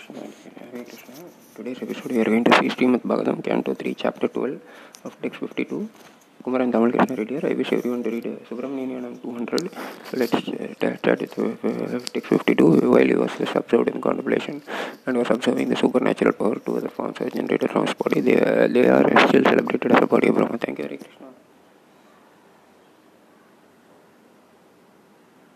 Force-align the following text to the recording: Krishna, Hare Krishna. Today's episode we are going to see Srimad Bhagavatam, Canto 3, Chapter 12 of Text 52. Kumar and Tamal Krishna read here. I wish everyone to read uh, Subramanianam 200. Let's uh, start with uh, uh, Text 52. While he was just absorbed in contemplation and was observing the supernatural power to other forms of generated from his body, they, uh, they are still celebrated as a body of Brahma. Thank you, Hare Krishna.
Krishna, 0.00 0.20
Hare 0.72 0.84
Krishna. 0.84 1.14
Today's 1.56 1.82
episode 1.82 2.12
we 2.12 2.20
are 2.20 2.24
going 2.24 2.44
to 2.44 2.54
see 2.58 2.68
Srimad 2.74 3.02
Bhagavatam, 3.02 3.44
Canto 3.44 3.74
3, 3.74 3.94
Chapter 3.94 4.28
12 4.28 4.60
of 5.04 5.20
Text 5.20 5.40
52. 5.40 5.90
Kumar 6.42 6.62
and 6.62 6.72
Tamal 6.72 6.90
Krishna 6.92 7.16
read 7.16 7.28
here. 7.28 7.44
I 7.44 7.52
wish 7.52 7.72
everyone 7.72 8.02
to 8.04 8.10
read 8.10 8.26
uh, 8.26 8.30
Subramanianam 8.48 9.20
200. 9.20 9.70
Let's 10.14 10.32
uh, 10.32 10.96
start 10.96 11.20
with 11.20 11.38
uh, 11.38 11.68
uh, 11.68 11.98
Text 12.14 12.28
52. 12.30 12.90
While 12.90 13.04
he 13.04 13.14
was 13.14 13.36
just 13.36 13.54
absorbed 13.54 13.90
in 13.90 14.00
contemplation 14.00 14.62
and 15.06 15.18
was 15.18 15.28
observing 15.28 15.68
the 15.68 15.76
supernatural 15.76 16.32
power 16.32 16.58
to 16.60 16.78
other 16.78 16.88
forms 16.88 17.20
of 17.20 17.32
generated 17.34 17.70
from 17.70 17.86
his 17.86 17.94
body, 17.94 18.20
they, 18.20 18.40
uh, 18.40 18.68
they 18.68 18.88
are 18.88 19.28
still 19.28 19.44
celebrated 19.44 19.92
as 19.92 20.02
a 20.02 20.06
body 20.06 20.28
of 20.28 20.34
Brahma. 20.36 20.56
Thank 20.56 20.78
you, 20.78 20.86
Hare 20.88 20.96
Krishna. 20.96 21.19